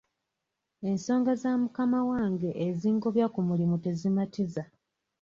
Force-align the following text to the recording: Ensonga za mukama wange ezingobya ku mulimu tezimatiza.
Ensonga 0.89 1.31
za 1.41 1.51
mukama 1.61 1.99
wange 2.09 2.49
ezingobya 2.67 3.25
ku 3.33 3.39
mulimu 3.47 3.75
tezimatiza. 3.83 4.63